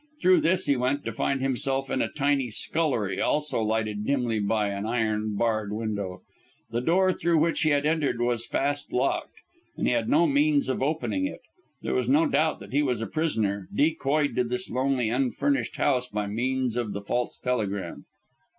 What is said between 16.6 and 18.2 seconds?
of the false telegram.